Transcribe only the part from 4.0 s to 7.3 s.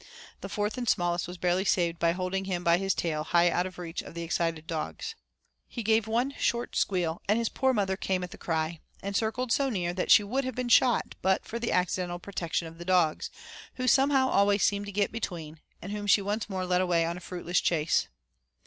of the excited dogs. He gave one short squeal,